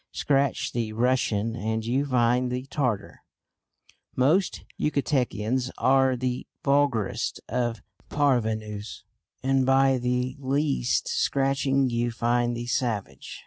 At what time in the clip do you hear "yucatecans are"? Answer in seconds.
4.79-6.15